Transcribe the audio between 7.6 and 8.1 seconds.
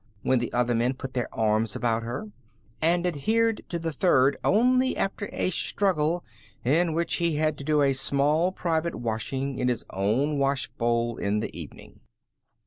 do a